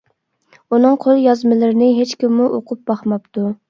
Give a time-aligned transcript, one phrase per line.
[0.77, 3.51] ئۇنىڭ قول يازمىلىرىنى ھېچكىممۇ ئوقۇپ باقماپتۇ.